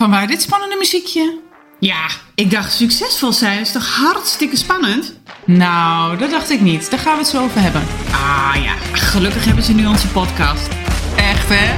[0.00, 1.40] Vanwaar dit spannende muziekje?
[1.80, 5.14] Ja, ik dacht succesvol zijn is toch hartstikke spannend?
[5.46, 6.90] Nou, dat dacht ik niet.
[6.90, 7.82] Daar gaan we het zo over hebben.
[8.12, 10.68] Ah ja, gelukkig hebben ze nu onze podcast.
[11.16, 11.76] Echt, hè?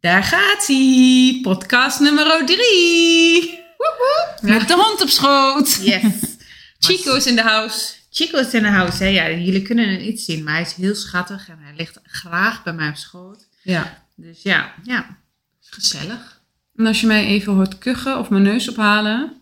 [0.00, 1.40] Daar gaat ie.
[1.40, 3.60] Podcast nummer drie.
[4.40, 5.78] Met de hond op schoot.
[5.82, 6.02] Yes.
[6.86, 7.94] Chico is in de house.
[8.16, 9.08] Chico is in de house, hè?
[9.08, 12.62] Ja, jullie kunnen het niet zien, maar hij is heel schattig en hij ligt graag
[12.62, 13.48] bij mij op schoot.
[13.62, 14.06] Ja.
[14.16, 15.18] Dus ja, ja,
[15.60, 16.42] gezellig.
[16.76, 19.32] En als je mij even hoort kuchen of mijn neus ophalen,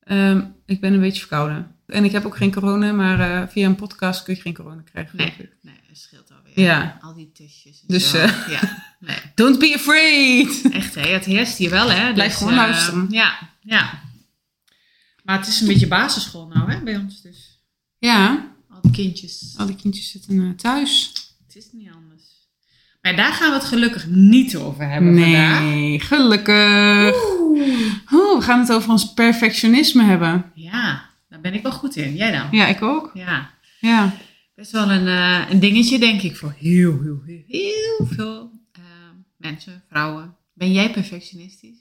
[0.00, 1.74] ehm, ik ben een beetje verkouden.
[1.86, 4.82] En ik heb ook geen corona, maar eh, via een podcast kun je geen corona
[4.82, 5.16] krijgen.
[5.16, 6.64] Nee, nee, dat scheelt alweer.
[6.64, 6.98] Ja.
[7.00, 8.16] Al die tusjes en Dus, zo.
[8.18, 9.16] eh, Ja, nee.
[9.34, 10.72] Don't be afraid!
[10.72, 11.08] Echt, hè?
[11.08, 12.12] Het heerst hier wel, hè?
[12.12, 13.06] Blijf gewoon luisteren.
[13.10, 14.00] Ja, ja.
[15.24, 17.59] Maar het is een beetje basisschool nou, hè, bij ons dus.
[18.00, 19.54] Ja, Al die kindjes.
[19.56, 21.12] al die kindjes zitten eh, thuis.
[21.46, 22.22] Het is niet anders.
[23.02, 25.60] Maar daar gaan we het gelukkig niet over hebben vandaag.
[25.60, 27.14] Nee, gelukkig.
[28.12, 30.50] Oeh, we gaan het over ons perfectionisme hebben.
[30.54, 32.16] Ja, daar ben ik wel goed in.
[32.16, 32.48] Jij dan?
[32.50, 33.10] Ja, ik ook.
[33.14, 33.50] Ja.
[33.80, 34.16] Ja.
[34.54, 38.82] Best wel een, eh, een dingetje, denk ik, voor heel, heel, heel, heel veel eh,
[39.36, 40.36] mensen, vrouwen.
[40.54, 41.78] Ben jij perfectionistisch?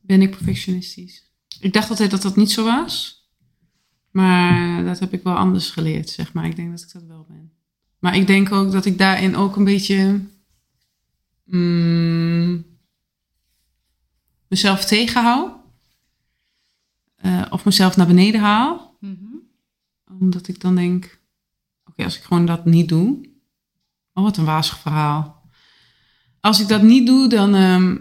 [0.00, 1.22] Ben ik perfectionistisch?
[1.60, 3.17] Ik dacht altijd dat dat niet zo was.
[4.18, 6.46] Maar dat heb ik wel anders geleerd, zeg maar.
[6.46, 7.52] Ik denk dat ik dat wel ben.
[7.98, 10.20] Maar ik denk ook dat ik daarin ook een beetje
[11.44, 12.64] mm,
[14.48, 15.52] mezelf tegenhoud.
[17.16, 18.98] Eh, of mezelf naar beneden haal.
[20.20, 21.20] Omdat ik dan denk,
[21.84, 23.28] oké, als ik gewoon dat niet doe.
[24.12, 25.50] Oh, wat een wazig verhaal.
[26.40, 27.96] Als ik dat niet doe, dan ehm,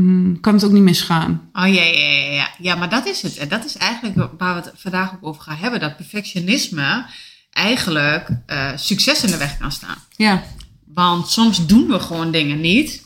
[0.00, 1.50] mm, kan het ook niet misgaan.
[1.52, 2.48] Oh ja, ja, ja, ja.
[2.58, 3.36] Ja, maar dat is het.
[3.36, 5.80] En dat is eigenlijk waar we het vandaag ook over gaan hebben.
[5.80, 7.06] Dat perfectionisme
[7.50, 9.96] eigenlijk eh, succes in de weg kan staan.
[10.16, 10.42] Ja,
[10.86, 13.02] Want soms doen we gewoon dingen niet,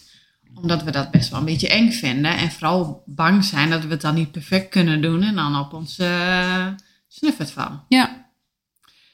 [0.54, 2.37] omdat we dat best wel een beetje eng vinden.
[2.37, 5.72] En vooral bang zijn dat we het dan niet perfect kunnen doen en dan op
[5.72, 6.66] onze uh,
[7.09, 7.82] snuffert vallen.
[7.88, 8.27] ja.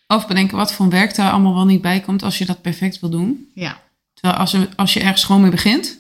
[0.07, 3.01] Of bedenken wat voor werk daar allemaal wel niet bij komt als je dat perfect
[3.01, 3.49] wil doen.
[3.55, 3.81] Ja.
[4.15, 5.99] Terwijl als, je- als je ergens gewoon mee begint,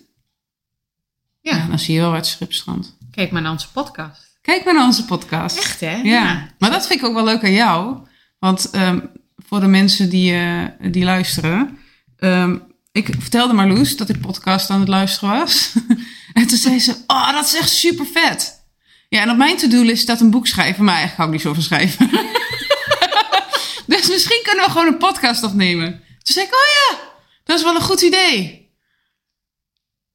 [1.52, 1.66] Ja.
[1.66, 2.96] dan zie je wel uit schipstrand.
[3.10, 4.38] Kijk maar naar onze podcast.
[4.42, 5.58] Kijk maar naar onze podcast.
[5.58, 5.96] Echt hè?
[6.02, 6.48] Ja.
[6.58, 7.96] maar dat vind ik ook wel leuk aan jou.
[8.38, 9.00] Want ehm,
[9.36, 11.78] voor de mensen die, eh, die luisteren.
[12.16, 12.58] ehm,
[12.92, 15.72] ik vertelde Marloes dat ik podcast aan het luisteren was.
[16.32, 18.62] en toen zei ze, oh, dat is echt super vet.
[19.08, 20.84] Ja, en op mijn to-do-list staat een boek schrijven.
[20.84, 22.10] Maar eigenlijk hou ik niet zo van schrijven.
[23.86, 25.90] dus misschien kunnen we gewoon een podcast opnemen.
[26.22, 26.60] Toen zei ik, oh
[26.96, 26.98] ja,
[27.44, 28.63] dat is wel een goed idee.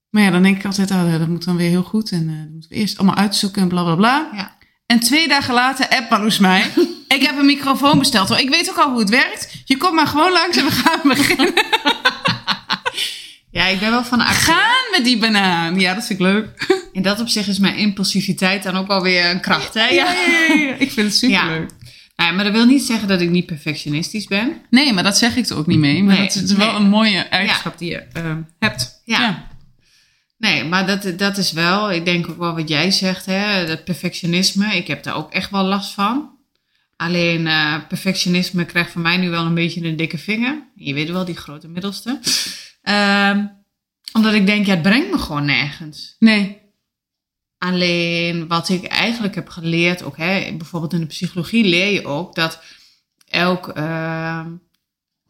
[0.09, 2.12] Maar ja, dan denk ik altijd, oh, dat moet dan weer heel goed.
[2.12, 4.30] En eh, dat moeten we eerst allemaal uitzoeken en bla bla bla.
[4.36, 4.58] Ja.
[4.86, 6.66] En twee dagen later appt Marloes mij.
[7.08, 8.38] ik heb een microfoon besteld hoor.
[8.40, 9.62] Ik weet ook al hoe het werkt.
[9.66, 11.53] Je komt maar gewoon langs en we gaan beginnen.
[13.52, 14.53] ja, ik ben wel van actie.
[14.53, 15.80] Gaan met die banaan.
[15.80, 16.78] Ja, dat vind ik leuk.
[16.92, 19.88] In dat opzicht is mijn impulsiviteit dan ook wel weer een kracht hè?
[19.88, 20.14] Ja, ja,
[20.48, 20.74] ja, ja.
[20.74, 21.46] Ik vind het super Ja.
[21.48, 21.69] leuk.
[22.16, 24.53] Nou ja, maar dat wil niet zeggen dat ik niet perfectionistisch ben.
[24.69, 26.03] Nee, maar dat zeg ik er ook niet mee.
[26.03, 26.75] Maar Nee, dat is wel nee.
[26.75, 29.02] een mooie eigenschap die je eh, hebt.
[29.06, 29.48] Ja.
[30.39, 33.83] Nee, maar dat, dat is wel, ik denk ook wel wat jij zegt, hè, dat
[33.83, 34.75] perfectionisme.
[34.75, 36.38] Ik heb daar ook echt wel last van.
[36.95, 40.72] Alleen eh, perfectionisme krijgt van mij nu wel een beetje een dikke vinger.
[40.75, 42.19] Je weet wel, die grote middelste.
[42.81, 43.45] Ehm,
[44.13, 46.16] omdat ik denk, ja, het brengt me gewoon nergens.
[46.19, 46.61] Nee.
[47.57, 52.35] Alleen wat ik eigenlijk heb geleerd, ook hè, bijvoorbeeld in de psychologie leer je ook
[52.35, 52.63] dat
[53.25, 54.51] elk ehm,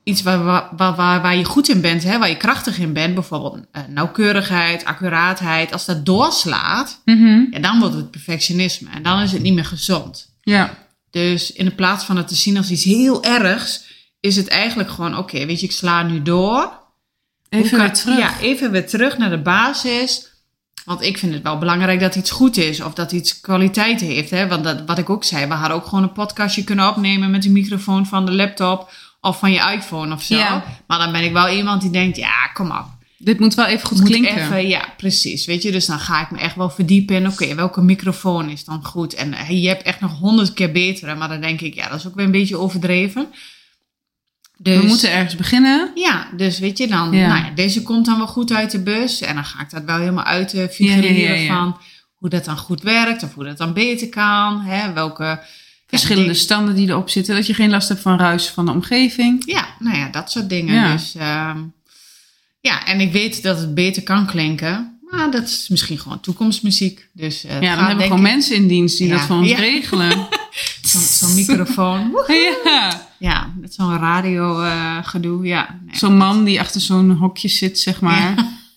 [0.09, 3.13] iets waar, waar, waar, waar- je goed in bent, hè, waar je krachtig in bent,
[3.13, 7.41] bijvoorbeeld eh, nauwkeurigheid, accuraatheid, als dat doorslaat, Mhm.
[7.51, 10.33] ja, dan wordt het perfectionisme en dan is het niet meer gezond.
[10.41, 10.77] Ja.
[11.11, 13.83] Dus in de plaats van het te zien als iets heel ergs,
[14.19, 16.71] is het eigenlijk gewoon, oké, weet je, ik sla nu door.
[17.49, 18.17] Even kan- weer terug.
[18.17, 20.27] Ja, even weer terug naar de basis.
[20.85, 24.29] Want ik vind het wel belangrijk dat iets goed is of dat iets kwaliteit heeft.
[24.29, 24.47] Hè?
[24.47, 27.41] Want dat, wat ik ook zei, we hadden ook gewoon een podcastje kunnen opnemen met
[27.43, 28.91] de microfoon van de laptop
[29.21, 30.37] of van je iPhone of zo.
[30.37, 30.63] Ja.
[30.87, 32.85] Maar dan ben ik wel iemand die denkt, ja, kom op.
[33.17, 34.35] Dit moet wel even goed Moet klinken.
[34.35, 35.45] Even, ja, precies.
[35.45, 38.65] Weet je, dus dan ga ik me echt wel verdiepen in, oké, welke microfoon is
[38.65, 39.13] dan goed?
[39.13, 41.99] En eh, je hebt echt nog honderd keer betere, maar dan denk ik, ja, dat
[41.99, 43.27] is ook weer een beetje overdreven.
[44.57, 45.91] Dus, We moeten ergens beginnen.
[45.95, 47.27] ja, dus weet je dan, Ja.
[47.27, 49.21] nou ja, deze komt dan wel goed uit de bus.
[49.21, 51.55] En dan ga ik dat wel helemaal uit uh, figureren ja.
[51.55, 51.77] van
[52.13, 54.61] hoe dat dan goed werkt of hoe dat dan beter kan.
[54.61, 55.43] Hè, welke
[55.89, 57.35] Verschillende standen die erop zitten.
[57.35, 59.43] Dat je geen last hebt van ruis van de omgeving.
[59.45, 60.73] Ja, nou ja, dat soort dingen.
[60.75, 60.91] Ja.
[60.91, 61.57] Dus ehm,
[62.59, 64.99] ja, en ik weet dat het beter kan klinken.
[65.11, 67.07] Maar dat is misschien gewoon toekomstmuziek.
[67.13, 69.15] Dus, eh, Ja, dan hebben we gewoon ik- mensen in dienst die Ja.
[69.17, 69.57] dat voor ons Ja.
[69.57, 70.27] regelen.
[71.19, 72.11] Zo'n microfoon.
[72.63, 75.45] Ja, Ja, met zo'n radio eh, gedoe.
[75.45, 75.97] Ja, nee.
[75.97, 78.33] zo'n man die achter zo'n hokje zit, zeg maar.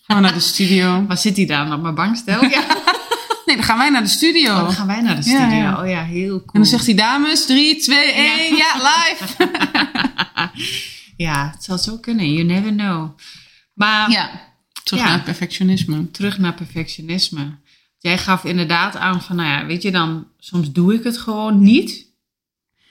[0.07, 1.05] Gaan we naar de studio.
[1.09, 1.73] Waar zit hij dan?
[1.73, 2.45] Op mijn bankstel?
[2.45, 2.65] Ja.
[3.53, 4.53] Nee, dan gaan wij naar de studio.
[4.55, 5.47] Oh, dan gaan wij naar de studio.
[5.57, 5.81] ja.
[5.83, 6.41] Oh ja, heel cool.
[6.53, 9.51] En dan zegt hij, dames, 3, 2, 1, ja, live.
[11.17, 12.33] ja, het zal zo kunnen.
[12.33, 13.19] You never know.
[13.75, 14.31] Maar Ja,
[14.85, 15.09] terug Ja.
[15.09, 16.11] naar perfectionisme.
[16.11, 17.55] terug naar perfectionisme.
[17.99, 21.63] Jij gaf inderdaad aan van, nou ja, weet je dan, soms doe ik het gewoon
[21.63, 22.07] niet.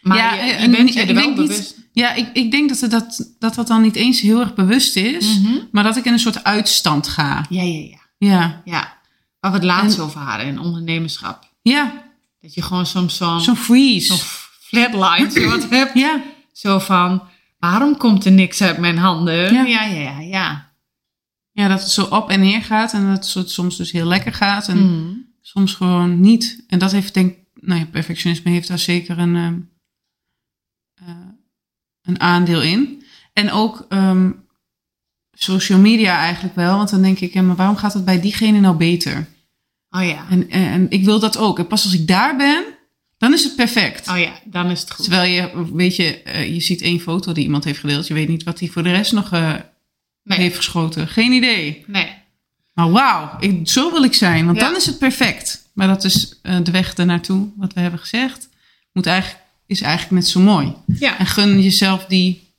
[0.01, 1.79] Maar Ja, je, je en bent ik je er denk wel niet- bewust.
[1.93, 5.39] Ja, ik, ik denk dat, dat, dat dat dan niet eens heel erg bewust is,
[5.39, 5.53] Mhm.
[5.71, 7.45] maar dat ik in een soort uitstand ga.
[7.49, 7.99] Ja, ja, ja.
[8.17, 8.99] Ja, ja.
[9.41, 11.49] We het laatst En- over hadden in ondernemerschap.
[11.61, 12.09] ja
[12.41, 14.07] Dat je gewoon soms zo'n zo'n freeze.
[14.07, 14.17] zo'n
[14.59, 15.93] flatline zo wat hebt.
[15.93, 16.21] Ja,
[16.53, 17.23] Zo van,
[17.59, 19.53] waarom komt er niks uit mijn handen?
[19.53, 19.63] Ja.
[19.63, 20.71] ja, ja, ja.
[21.51, 21.67] ja.
[21.67, 24.67] dat het zo op en neer gaat en dat het soms dus heel lekker gaat
[24.67, 25.13] en Mhm.
[25.41, 26.63] soms gewoon niet.
[26.67, 29.59] En dat heeft denk nou ja, perfectionisme heeft daar zeker een, ehm,
[31.09, 31.15] eh,
[32.01, 33.03] een aandeel in.
[33.33, 34.31] En ook ehm,
[35.43, 38.59] social media eigenlijk wel, want dan denk ik, ja, maar waarom gaat het bij diegene
[38.59, 39.27] nou beter?
[39.89, 40.25] Oh ja.
[40.29, 41.59] En, en ik wil dat ook.
[41.59, 42.63] En pas als ik daar ben,
[43.17, 44.07] dan is het perfect.
[44.09, 45.03] Oh ja, dan is het goed.
[45.05, 48.07] Terwijl je, weet je, eh, je ziet één foto die iemand heeft gedeeld.
[48.07, 49.53] Je weet niet wat hij voor de rest nog eh,
[50.23, 51.07] Nee, heeft geschoten.
[51.07, 51.83] Geen idee.
[51.87, 52.09] nee.
[52.73, 54.63] Maar wauw, ik- zo wil ik zijn, want Ja.
[54.67, 55.69] dan is het perfect.
[55.73, 58.49] Maar dat is eh, de weg ernaartoe, wat we hebben gezegd.
[58.93, 60.73] Moet eigenlijk, is eigenlijk net zo mooi.
[60.99, 62.53] Ja, En gun jezelf die,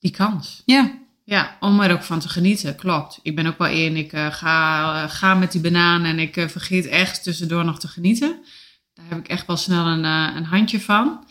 [0.00, 0.62] die kans.
[0.64, 0.90] ja,
[1.28, 3.18] Ja, om er ook van te genieten, klopt.
[3.22, 6.36] Ik ben ook wel één, ik eh, ga, eh, ga met die banaan en ik
[6.36, 8.44] eh, vergeet echt tussendoor nog te genieten.
[8.94, 11.24] Daar heb ik echt wel snel een, een handje van.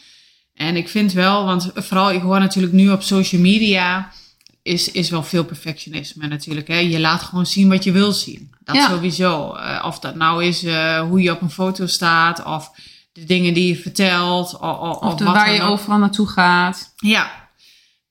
[0.53, 4.11] En ik vind wel, want vooral ik hoor natuurlijk nu op social media,
[4.61, 6.67] is, is wel veel perfectionisme natuurlijk.
[6.67, 6.77] Hè?
[6.77, 8.53] Je laat gewoon zien wat je wil zien.
[8.63, 8.89] Dat Ja.
[8.89, 9.57] sowieso.
[9.83, 10.65] Of dat nou is
[11.09, 12.71] hoe je op een foto staat, of
[13.13, 15.69] de dingen die je vertelt, of, of, of de, wat waar je ook.
[15.69, 16.93] overal naartoe gaat.
[16.95, 17.44] Ja,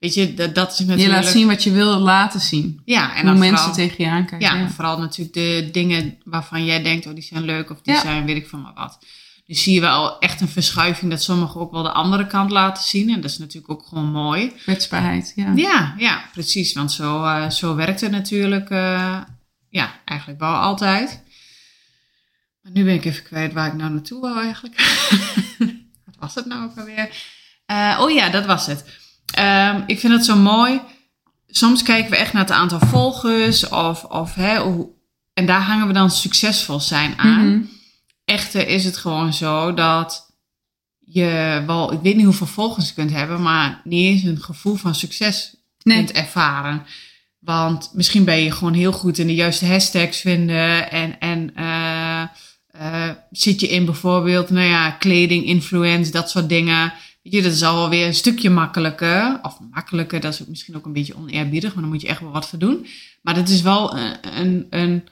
[0.05, 2.81] weet je, dat, dat is Je laat zien wat je wil laten zien.
[2.85, 4.49] Ja, en Hoe dan mensen vooral, tegen je aankijken.
[4.49, 7.81] ja, Ja, en vooral natuurlijk de dingen waarvan jij denkt, oh die zijn leuk of
[7.83, 8.01] die Ja.
[8.01, 8.99] zijn weet ik van maar wat.
[9.47, 12.83] Dus zie je wel echt een verschuiving dat sommigen ook wel de andere kant laten
[12.83, 13.11] zien.
[13.11, 14.53] En dat is natuurlijk ook gewoon mooi.
[14.63, 15.53] Kwetsbaarheid, ja.
[15.55, 16.73] Ja, ja, precies.
[16.73, 19.21] Want zo, eh, zo werkt het natuurlijk eh,
[19.69, 21.23] ja, eigenlijk wel altijd.
[22.63, 24.77] Maar nu ben ik even kwijt waar ik nou naartoe wou eigenlijk.
[26.07, 27.09] Wat was het nou ook alweer?
[27.67, 29.03] Eh, oh ja, dat was het.
[29.33, 30.81] Ehm, ik vind het zo mooi.
[31.47, 33.69] Soms kijken we echt naar het aantal volgers.
[33.69, 34.89] Of, of, hè, hoe,
[35.35, 37.49] en daar hangen we dan succesvol zijn aan.
[37.49, 37.65] Mhm.
[38.25, 40.33] Echter is het gewoon zo dat
[40.99, 44.75] je wel, ik weet niet hoeveel volgers je kunt hebben, maar niet eens een gevoel
[44.75, 45.97] van succes Nee.
[45.97, 46.87] kunt ervaren.
[47.39, 52.23] Want misschien ben je gewoon heel goed in de juiste hashtags vinden en, en eh,
[52.67, 56.93] eh, zit je in bijvoorbeeld, nou ja, kleding, influence, dat soort dingen.
[57.31, 59.39] Je, dat is al wel weer een stukje makkelijker.
[59.43, 62.21] Of makkelijker, dat is ook misschien ook een beetje oneerbiedig, maar dan moet je echt
[62.21, 62.87] wel wat voor doen.
[63.23, 65.09] Maar dat is wel een, een, een,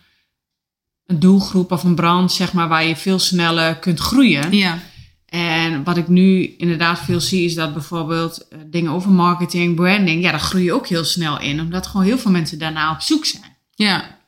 [1.07, 4.57] een doelgroep of een branche, zeg maar, waar je veel sneller kunt groeien.
[4.57, 4.79] Ja,
[5.27, 10.23] En wat ik nu inderdaad veel zie, is dat bijvoorbeeld eh, dingen over marketing, branding,
[10.23, 13.01] ja, daar groei je ook heel snel in, omdat gewoon heel veel mensen daarna op
[13.01, 13.57] zoek zijn.
[13.75, 14.21] ja.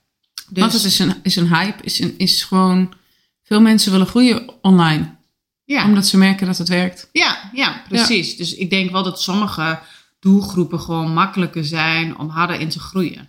[0.49, 2.93] Dus, Want het is een, is een hype, is, een, is gewoon...
[3.43, 5.17] Veel mensen willen groeien online.
[5.65, 7.09] Ja, Omdat ze merken dat het werkt.
[7.13, 8.37] ja, ja, precies.
[8.37, 9.79] Dus ik denk wel dat sommige
[10.21, 13.29] doelgroepen gewoon makkelijker zijn om harder in te groeien.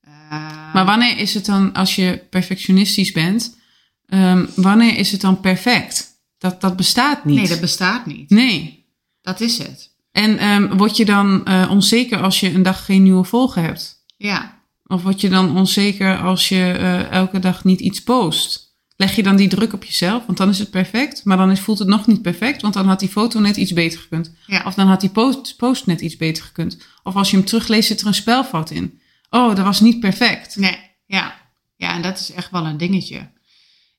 [0.00, 3.58] Eh, Maar wanneer is het dan, als je perfectionistisch bent...
[4.06, 6.06] ehm, wanneer is het dan perfect?
[6.38, 7.36] Dat, dat bestaat niet.
[7.36, 8.30] nee, dat bestaat niet.
[8.30, 8.86] Nee.
[9.22, 9.90] Dat is het.
[10.12, 14.04] En ehm, word je dan eh, onzeker als je een dag geen nieuwe volger hebt?
[14.16, 14.56] Ja,
[14.86, 18.67] Of word je dan onzeker als je eh, elke dag niet iets post?
[19.00, 20.26] Leg je dan die druk op jezelf?
[20.26, 21.24] Want dan is het perfect.
[21.24, 22.62] Maar dan is, voelt het nog niet perfect.
[22.62, 24.34] Want dan had die foto net iets beter gekund.
[24.46, 24.62] ja.
[24.66, 26.78] Of dan had die post, post net iets beter gekund.
[27.02, 29.00] Of als je hem terugleest zit er een spelfout in.
[29.30, 30.56] Oh, dat was niet perfect.
[30.56, 31.34] Nee, ja.
[31.76, 33.30] Ja, en dat is echt wel een dingetje.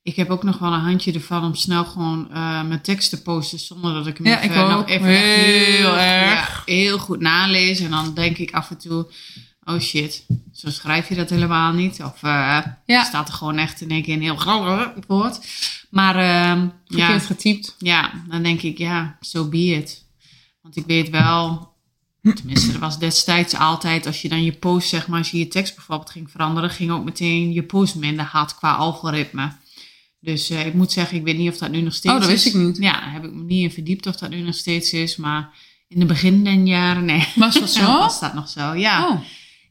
[0.03, 3.21] Ik heb ook nog wel een handje ervan om snel gewoon eh, mijn tekst te
[3.21, 6.63] posten zonder dat ik hem Ja, even, ik nog even Heel erg.
[6.65, 7.79] Ja, heel goed nalees.
[7.79, 9.11] En dan denk ik af en toe,
[9.69, 12.03] oh shit, zo schrijf je dat helemaal niet.
[12.03, 13.03] Of Ja.
[13.03, 15.39] staat er gewoon echt in één keer een heel groot woord.
[15.89, 17.75] Maar ja, Verkeerd getypt.
[17.79, 20.05] ja, dan denk ik, ja, so be it.
[20.61, 21.73] Want ik weet wel,
[22.35, 25.47] tenminste, er was destijds altijd, als je dan je post, zeg maar, als je je
[25.47, 29.51] tekst bijvoorbeeld ging veranderen, ging ook meteen je post minder hard qua algoritme.
[30.19, 32.29] Dus eh, ik moet zeggen, ik weet niet of dat nu nog steeds Oh, dat
[32.29, 32.53] wist is.
[32.53, 32.77] ik niet.
[32.77, 35.49] Ja, daar heb ik me niet in verdiept of dat nu nog steeds is, maar
[35.87, 37.27] in de beginjaren, nee.
[37.35, 37.85] Was dat zo?
[37.97, 39.07] was dat nog zo, ja.
[39.09, 39.19] Oh,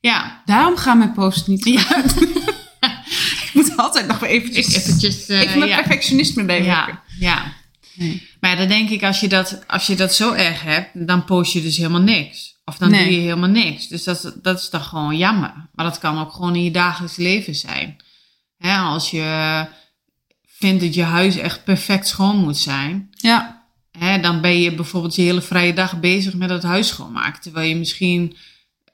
[0.00, 1.94] Ja, daarom gaan mijn posts niet Ja.
[1.94, 2.20] uit.
[3.44, 5.76] ik moet altijd nog eventjes, eventjes, eh, even mijn ja.
[5.76, 7.00] perfectionisme bijwerken.
[7.18, 7.52] Ja, ja.
[7.94, 8.28] Nee.
[8.40, 11.52] Maar dan denk ik, als je, dat, als je dat zo erg hebt, dan post
[11.52, 12.56] je dus helemaal niks.
[12.64, 13.04] Of dan Nee.
[13.04, 13.88] doe je helemaal niks.
[13.88, 15.68] Dus dat, dat is dan gewoon jammer.
[15.74, 17.96] Maar dat kan ook gewoon in je dagelijks leven zijn.
[18.58, 19.66] Hè, als je
[20.46, 23.66] vindt dat je huis echt perfect schoon moet zijn, Ja,
[23.98, 27.40] hè, dan ben je bijvoorbeeld je hele vrije dag bezig met het huis schoonmaken.
[27.42, 28.36] Terwijl je misschien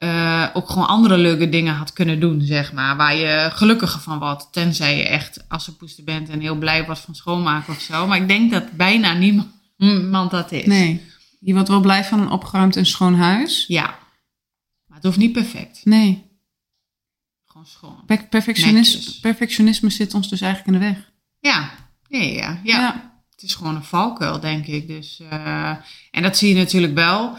[0.05, 2.95] eh, ook gewoon andere leuke dingen had kunnen doen, zeg maar.
[2.97, 4.47] Waar je gelukkiger van wordt.
[4.51, 8.07] Tenzij je echt assenpoester bent en heel blij wordt van schoonmaken of zo.
[8.07, 10.65] Maar ik denk dat bijna niemand dat is.
[10.65, 11.13] nee.
[11.39, 13.65] Je wordt wel blij van een opgeruimd en schoon huis.
[13.67, 13.83] Ja.
[14.85, 15.81] Maar het hoeft niet perfect.
[15.85, 16.23] Nee.
[17.45, 18.03] Gewoon schoon.
[18.05, 21.11] Per- perfectionisme, perfectionisme zit ons dus eigenlijk in de weg.
[21.39, 21.69] Ja.
[22.07, 22.59] Ja, ja, ja.
[22.63, 23.13] ja.
[23.31, 24.87] Het is gewoon een valkuil, denk ik.
[24.87, 25.69] Dus, eh,
[26.11, 27.37] en dat zie je natuurlijk wel.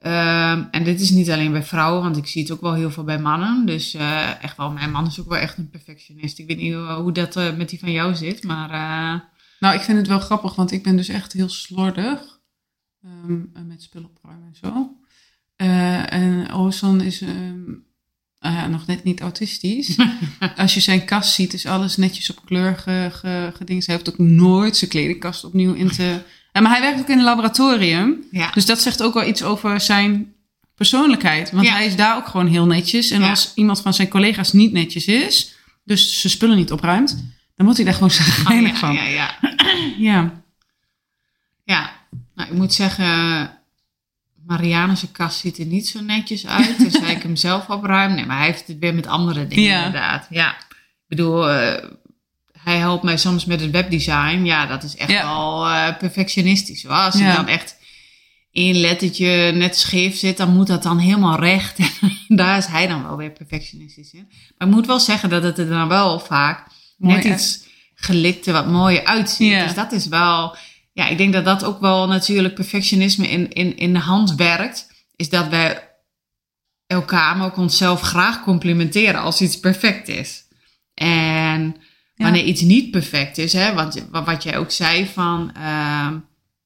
[0.00, 2.90] Ehm, en dit is niet alleen bij vrouwen, want ik zie het ook wel heel
[2.90, 3.66] veel bij mannen.
[3.66, 6.38] Dus eh, echt wel, mijn man is ook wel echt een perfectionist.
[6.38, 9.20] Ik weet niet hoe, hoe dat eh, met die van jou zit, maar eh,
[9.58, 12.40] Nou, ik vind het wel grappig, want ik ben dus echt heel slordig.
[13.02, 14.94] ehm, met spullen opruimen en zo.
[16.06, 17.62] En Ozan is ehm,
[18.38, 19.96] ah nog net niet autistisch.
[20.56, 23.86] Als je zijn kast ziet, is alles netjes op kleur ge, ge, gedingst.
[23.86, 26.22] Hij heeft ook nooit zijn kledingkast opnieuw in te...
[26.52, 28.24] Maar hij werkt ook in een laboratorium.
[28.30, 28.50] ja.
[28.54, 30.32] Dus dat zegt ook wel iets over zijn
[30.74, 31.50] persoonlijkheid.
[31.50, 31.72] Want Ja.
[31.72, 33.10] hij is daar ook gewoon heel netjes.
[33.10, 33.28] En Ja.
[33.30, 35.54] als iemand van zijn collega's niet netjes is,
[35.84, 37.24] dus zijn spullen niet opruimt,
[37.56, 38.94] dan moet hij daar gewoon Oh, zagrijnig ja, van.
[38.94, 39.34] ja, ja.
[39.98, 40.42] Ja.
[41.64, 41.90] Ja,
[42.34, 43.50] nou, ik moet zeggen,
[44.46, 46.78] Marianne's kast ziet er niet zo netjes uit.
[46.78, 48.14] Dus hij ik hem zelf opruim.
[48.14, 50.26] Nee, maar hij heeft het weer met andere dingen inderdaad.
[50.30, 50.76] Ja, ik
[51.06, 51.90] bedoel, eh,
[52.64, 54.44] hij helpt mij soms met het webdesign.
[54.44, 55.22] Ja, dat is echt Ja.
[55.24, 56.82] wel eh, perfectionistisch.
[56.82, 56.92] Hoor.
[56.92, 57.30] Als Ja.
[57.30, 57.76] ik dan echt
[58.52, 61.78] één lettertje net scheef zit, dan moet dat dan helemaal recht.
[62.28, 64.26] Daar is hij dan wel weer perfectionistisch in.
[64.58, 66.66] Maar ik moet wel zeggen dat het er dan wel vaak
[66.98, 67.64] Mooi net iets
[67.94, 69.50] gelikte, wat mooier uitziet.
[69.50, 69.64] Ja.
[69.64, 70.56] Dus dat is wel,
[70.92, 74.88] ja, ik denk dat dat ook wel natuurlijk perfectionisme in, in, in de hand werkt.
[75.16, 75.88] Is dat wij
[76.86, 80.42] elkaar, maar ook onszelf graag complimenteren als iets perfect is.
[80.94, 81.76] En.
[82.22, 86.10] Wanneer iets niet perfect is, hè, want wat wat jij ook zei van, ehm,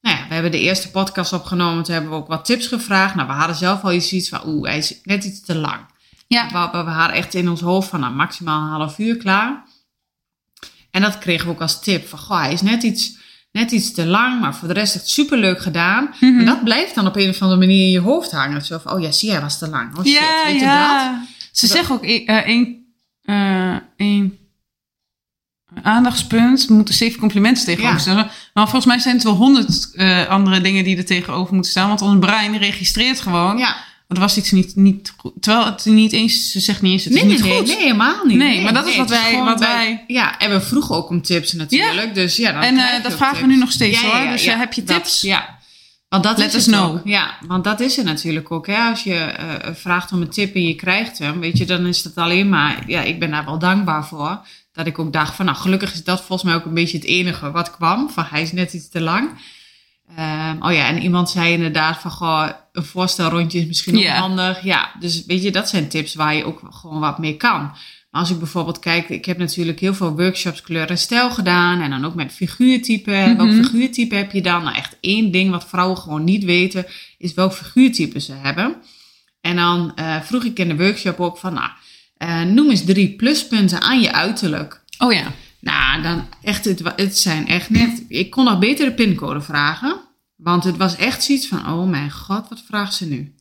[0.01, 3.15] nou ja, we hebben de eerste podcast opgenomen, toen hebben we ook wat tips gevraagd.
[3.15, 5.81] Nou, we hadden zelf al iets van, oeh, hij is net iets te lang.
[6.27, 6.47] Ja.
[6.47, 9.65] We, we, we hadden echt in ons hoofd van, nou, maximaal een half uur klaar.
[10.91, 13.17] En dat kregen we ook als tip van, goh, hij is net iets,
[13.53, 16.15] net iets te lang, maar voor de rest echt superleuk gedaan.
[16.21, 16.39] Mhm.
[16.39, 18.63] En dat blijft dan op een of andere manier in je hoofd hangen.
[18.65, 19.97] Zo van, oh ja, zie, hij was te lang.
[19.99, 21.29] Oh shit, ja, weet je dat?
[21.53, 22.83] Ze Dat- zeggen ook eh, één
[23.23, 24.39] eh, één
[25.83, 26.67] aandachtspunt.
[26.67, 28.01] We moeten zeven complimenten tegenover Ja.
[28.03, 28.31] stellen.
[28.55, 31.89] Maar volgens mij zijn het wel honderd eh, andere dingen die er tegenover moeten staan.
[31.89, 33.59] Want ons brein registreert gewoon.
[33.59, 33.77] Ja,
[34.09, 35.33] Er was iets niet, niet goed.
[35.41, 37.67] Terwijl het niet eens, ze zegt niet eens, het nee, is niet nee, goed.
[37.67, 38.37] nee, helemaal niet.
[38.37, 41.23] Nee, maar dat is wat wij- wat bij- wij- Ja, en we vroegen ook om
[41.23, 42.15] tips natuurlijk.
[42.15, 44.31] Dus ja, dan En, eh, dat vragen we nu nog steeds, hoor.
[44.31, 45.21] Dus, eh, heb je dat- tips?
[45.21, 45.59] ja.
[46.09, 46.95] Want dat Let is us know.
[46.95, 47.01] ook.
[47.05, 48.67] Ja, want dat is het natuurlijk ook.
[48.67, 48.77] Hè?
[48.91, 49.35] Als je
[49.75, 52.83] vraagt om een tip en je krijgt hem, weet je, dan is dat alleen maar...
[52.87, 54.41] Ja, ik ben daar wel dankbaar voor.
[54.75, 57.07] Dat ik ook dacht van, nou, gelukkig is dat volgens mij ook een beetje het
[57.07, 58.11] enige wat kwam.
[58.11, 59.31] Van, hij is net iets te lang.
[60.17, 64.19] Ehm, oh ja, en iemand zei inderdaad van, goh, een voorstelrondje is misschien ook Ja.
[64.19, 64.63] handig.
[64.65, 67.61] Ja, dus weet je, dat zijn tips waar je ook gewoon wat mee kan.
[68.11, 71.81] Maar als ik bijvoorbeeld kijk, ik heb natuurlijk heel veel workshops kleur en stijl gedaan.
[71.81, 73.37] En dan ook met figuurtypen.
[73.37, 73.63] Welk Mhm.
[73.65, 74.63] figuurtype heb je dan?
[74.63, 76.87] Nou, echt één ding wat vrouwen gewoon niet weten,
[77.19, 78.77] is welk figuurtype ze hebben.
[79.41, 81.71] En dan eh, vroeg ik in de workshop ook van, nou,
[82.25, 84.83] eh, noem eens drie pluspunten aan je uiterlijk.
[84.99, 85.33] Oh ja.
[85.61, 88.05] Nou, dan echt, het, het zijn echt net.
[88.09, 90.01] Ik kon nog beter de pincode vragen.
[90.37, 93.35] Want het was echt zoiets van: oh mijn god, wat vraagt ze nu?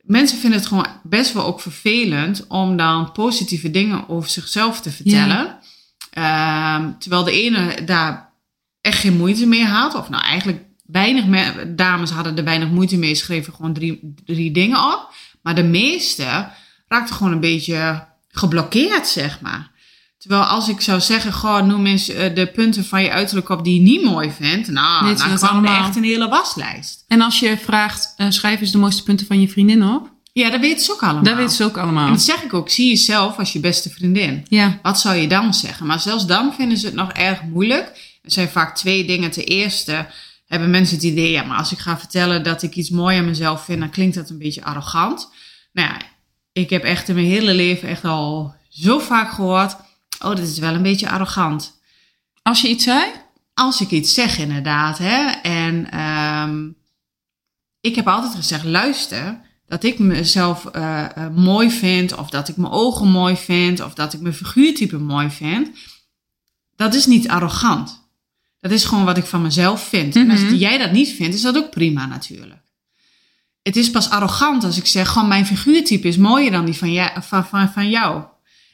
[0.00, 4.90] Mensen vinden het gewoon best wel ook vervelend om dan positieve dingen over zichzelf te
[4.90, 5.58] vertellen.
[6.10, 8.32] Ehm, terwijl de ene daar
[8.80, 9.94] echt geen moeite mee had.
[9.94, 14.50] Of nou, eigenlijk weinig me- dames hadden er weinig moeite mee, schreven gewoon drie, drie
[14.50, 15.08] dingen op.
[15.42, 16.48] Maar de meeste
[16.92, 19.70] raakten gewoon een beetje geblokkeerd, zeg maar.
[20.18, 23.64] Terwijl als ik zou zeggen, goh, noem eens eh, de punten van je uiterlijk op
[23.64, 24.68] die je niet mooi vindt.
[24.68, 25.86] Nou, dan is kwam er allemaal.
[25.86, 27.04] echt een hele waslijst.
[27.08, 30.10] En als je vraagt, eh, schrijf eens de mooiste punten van je vriendin op.
[30.32, 31.22] Ja, dat weten ze ook allemaal.
[31.22, 32.08] Dat weten ze ook En allemaal.
[32.08, 34.46] dat zeg ik ook, zie jezelf als je beste vriendin.
[34.48, 34.78] Ja.
[34.82, 35.86] Wat zou je dan zeggen?
[35.86, 37.86] Maar zelfs dan vinden ze het nog erg moeilijk.
[38.22, 39.30] Er zijn vaak twee dingen.
[39.30, 40.06] Ten eerste
[40.46, 43.24] hebben mensen het idee, ja, maar als ik ga vertellen dat ik iets mooi aan
[43.24, 45.28] mezelf vind, dan klinkt dat een beetje arrogant.
[45.72, 45.96] Nou ja,
[46.52, 49.76] ik heb echt in mijn hele leven echt al zo vaak gehoord,
[50.20, 51.80] oh, dit is wel een beetje arrogant.
[52.42, 53.10] Als je iets zei?
[53.54, 54.98] Als ik iets zeg, inderdaad.
[54.98, 55.30] Hè?
[55.42, 56.68] En ehm,
[57.80, 62.56] ik heb altijd gezegd, luister, dat ik mezelf eh, eh, mooi vind, of dat ik
[62.56, 65.70] mijn ogen mooi vind, of dat ik mijn figuurtype mooi vind,
[66.76, 68.00] dat is niet arrogant.
[68.60, 70.16] Dat is gewoon wat ik van mezelf vind.
[70.16, 70.54] En als Mhm.
[70.54, 72.60] jij dat niet vindt, is dat ook prima natuurlijk.
[73.62, 77.10] Het is pas arrogant als ik zeg, gewoon mijn figuurtype is mooier dan die van,
[77.22, 78.22] van, van, van jou.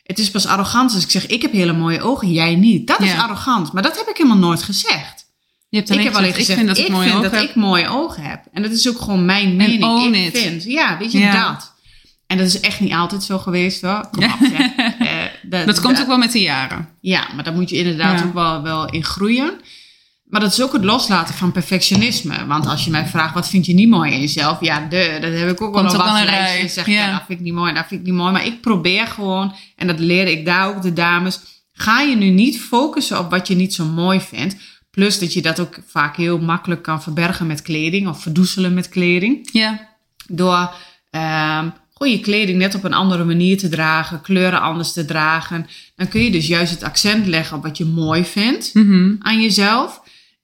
[0.03, 2.87] Het is pas arrogant als ik zeg, ik heb hele mooie ogen, jij niet.
[2.87, 5.27] Dat is arrogant, maar dat heb ik helemaal nooit gezegd.
[5.69, 7.41] Je hebt Ik heb alleen gezegd, gezegd, ik vind dat ik, mooie vind ogen dat
[7.41, 7.49] heb.
[7.51, 8.41] ik mooie ogen heb.
[8.53, 9.83] En dat is ook gewoon mijn mening.
[9.85, 10.39] own ik it.
[10.43, 10.65] vind.
[10.65, 11.49] Ja, weet je, Ja.
[11.53, 11.75] dat.
[12.27, 14.09] En dat is echt niet altijd zo geweest hoor.
[14.11, 14.31] Kom op.
[15.51, 16.89] Eh, Dat komt ook wel met de jaren.
[17.01, 18.27] Ja, maar daar moet je inderdaad Ja.
[18.27, 19.61] ook wel, wel in groeien.
[20.31, 22.47] Maar dat is ook het loslaten van perfectionisme.
[22.47, 24.61] Want als je mij vraagt, wat vind je niet mooi in jezelf?
[24.61, 26.37] Ja, de, dat heb ik ook wel een een waslijstje.
[26.37, 26.69] rij.
[26.69, 26.93] Zeg, Ja.
[26.93, 27.11] ja.
[27.13, 28.33] dat vind ik niet mooi, dat vind ik niet mooi.
[28.33, 31.41] Maar ik probeer gewoon, en dat leer ik daar ook de dames.
[31.73, 34.57] Ga je nu niet focussen op wat je niet zo mooi vindt.
[34.91, 38.09] Plus dat je dat ook vaak heel makkelijk kan verbergen met kleding.
[38.09, 39.49] Of verdoezelen met kleding.
[39.53, 39.89] Ja,
[40.27, 40.73] Door
[41.11, 44.21] ehm gewoon je kleding net op een andere manier te dragen.
[44.21, 45.67] Kleuren anders te dragen.
[45.97, 49.15] Dan kun je dus juist het accent leggen op wat je mooi vindt Mhm.
[49.19, 50.01] aan jezelf.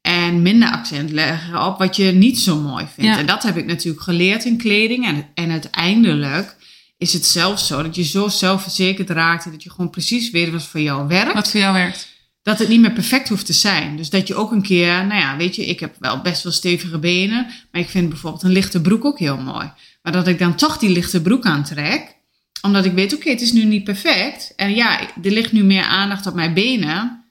[0.06, 3.10] En minder accent leggen op wat je niet zo mooi vindt.
[3.10, 3.18] Ja.
[3.18, 5.06] En dat heb ik natuurlijk geleerd in kleding.
[5.06, 6.56] En, en uiteindelijk
[6.96, 9.50] is het zelfs zo dat je zo zelfverzekerd raakt.
[9.50, 11.34] Dat je gewoon precies weet wat voor jou werkt.
[11.34, 12.08] wat voor jou werkt.
[12.42, 13.96] Dat het niet meer perfect hoeft te zijn.
[13.96, 16.52] Dus dat je ook een keer, nou ja, weet je, ik heb wel best wel
[16.52, 17.46] stevige benen.
[17.70, 19.72] Maar ik vind bijvoorbeeld een lichte broek ook heel mooi.
[20.02, 22.16] Maar dat ik dan toch die lichte broek aantrek.
[22.62, 24.52] Omdat ik weet, oké, het is nu niet perfect.
[24.56, 27.24] En ja, er ligt nu meer aandacht op mijn benen.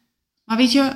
[0.45, 0.91] Maar weet je,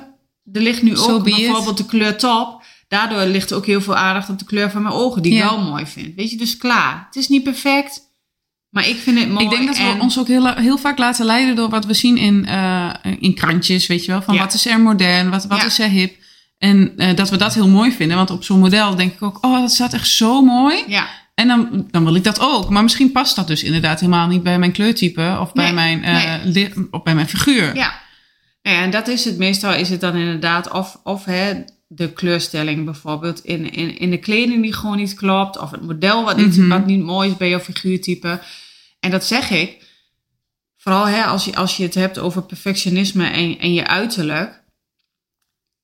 [0.52, 2.62] er ligt nu ook bijvoorbeeld de kleur top.
[2.88, 5.42] Daardoor ligt er ook heel veel aandacht op de kleur van mijn ogen, die ik
[5.42, 6.14] wel mooi vind.
[6.16, 7.04] Weet je, dus klaar.
[7.06, 8.00] Het is niet perfect,
[8.70, 9.44] maar ik vind het mooi.
[9.44, 11.94] ik denk dat en- we ons ook heel, heel vaak laten leiden door wat we
[11.94, 12.90] zien in, eh,
[13.20, 14.22] in krantjes, weet je wel.
[14.22, 14.40] Van Ja.
[14.40, 15.64] wat is er modern, wat, wat Ja.
[15.66, 16.16] is er hip.
[16.58, 18.16] En eh, dat we dat heel mooi vinden.
[18.16, 20.84] Want op zo'n model denk ik ook, oh, dat staat echt zo mooi.
[20.86, 22.70] Ja, En dan, dan wil ik dat ook.
[22.70, 25.38] Maar misschien past dat dus inderdaad helemaal niet bij mijn kleurtype.
[25.40, 26.04] Of bij, Nee, mijn,
[26.54, 27.74] eh, of bij mijn figuur.
[27.76, 27.92] Ja.
[28.68, 29.38] Ja, en dat is het.
[29.38, 34.18] Meestal is het dan inderdaad of, of hè, de kleurstelling bijvoorbeeld in, in, in de
[34.18, 35.58] kleding die gewoon niet klopt.
[35.58, 36.68] Of het model wat niet, Mhm.
[36.68, 38.40] wat niet mooi is bij jouw figuurtype.
[39.00, 39.86] En dat zeg ik.
[40.76, 44.66] Vooral hè, als, je, als je het hebt over perfectionisme en, en je uiterlijk.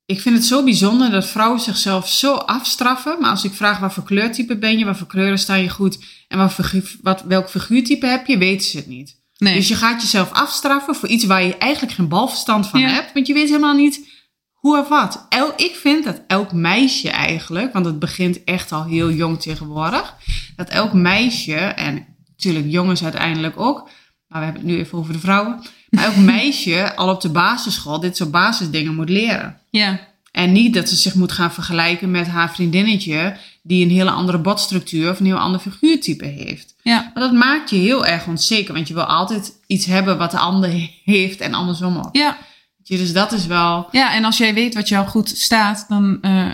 [0.06, 3.20] Ik vind het zo bijzonder dat vrouwen zichzelf zo afstraffen.
[3.20, 6.04] Maar als ik vraag wat voor kleurtype ben je, wat voor kleuren staan je goed
[6.28, 6.56] en wat
[7.02, 9.22] wat, welk figuurtype heb je, weten ze het niet.
[9.44, 9.54] Nee.
[9.54, 12.88] Dus je gaat jezelf afstraffen voor iets waar je eigenlijk geen balverstand van Ja.
[12.88, 13.12] hebt.
[13.12, 14.12] Want je weet helemaal niet
[14.52, 15.26] hoe of wat.
[15.28, 20.14] El, ik vind dat elk meisje eigenlijk, want het begint echt al heel jong tegenwoordig.
[20.57, 23.88] Dat elk meisje, en natuurlijk jongens uiteindelijk ook.
[24.28, 25.62] Maar we hebben het nu even over de vrouwen.
[25.90, 29.59] Maar elk meisje al op de basisschool dit soort basisdingen moet leren.
[29.70, 30.12] ja.
[30.34, 33.36] En niet dat ze zich moet gaan vergelijken met haar vriendinnetje...
[33.62, 36.74] die een hele andere bodstructuur of een heel ander figuurtype heeft.
[36.82, 37.10] ja.
[37.14, 40.38] Maar dat maakt je heel erg onzeker, want je wil altijd iets hebben wat de
[40.38, 40.70] ander
[41.04, 42.16] heeft en andersom ook.
[42.16, 42.36] Ja.
[42.84, 46.50] Dus dat is wel, Ja, en als jij weet wat jou goed staat, dan eh,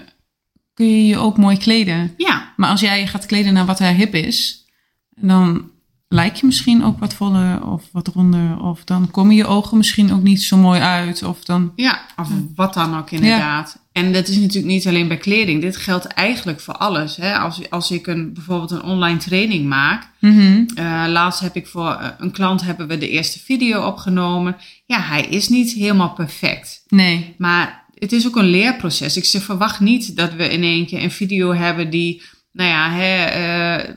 [0.74, 2.14] kun je je ook mooi kleden.
[2.16, 4.64] ja, Maar als jij je gaat kleden naar wat er hip is,
[5.10, 5.70] dan
[6.12, 8.62] lijk je misschien ook wat voller of wat ronder.
[8.62, 11.23] Of dan komen je ogen misschien ook niet zo mooi uit.
[11.23, 13.79] Of dan, ja, of wat dan ook inderdaad.
[13.92, 17.16] En dat is natuurlijk niet alleen bij kleding, dit geldt eigenlijk voor alles.
[17.16, 17.38] Hè?
[17.38, 20.64] Als, als ik een, bijvoorbeeld een online training maak, Mhm.
[20.75, 24.57] Eh, laatst heb ik voor eh, een klant hebben we de eerste video opgenomen.
[24.87, 26.83] Ja, hij is niet helemaal perfect.
[26.88, 27.35] nee.
[27.38, 29.16] Maar het is ook een leerproces.
[29.16, 32.90] Ik zeg, verwacht niet dat we in één keer een video hebben die, nou ja,
[32.90, 33.94] hè, eh,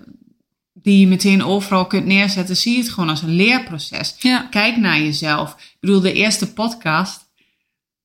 [0.84, 2.58] die je meteen overal kunt neerzetten.
[2.58, 4.16] Zie het gewoon als een leerproces.
[4.20, 4.48] Ja.
[4.50, 5.52] Kijk naar jezelf.
[5.52, 7.22] Ik bedoel, de eerste podcast